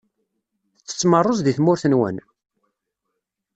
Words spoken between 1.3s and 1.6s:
deg